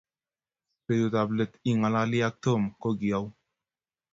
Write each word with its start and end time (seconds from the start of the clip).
Betutap 0.85 1.27
let 1.37 1.51
ingalali 1.71 2.19
ak 2.27 2.35
Tom 2.45 2.61
ko 2.81 2.89
ki 2.99 3.09
ou? 3.19 3.27